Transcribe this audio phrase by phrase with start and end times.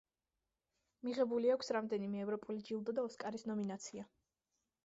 [1.07, 4.09] მიღებული აქვს რამდენიმე ევროპული ჯილდო და ოსკარის ნომინაცია.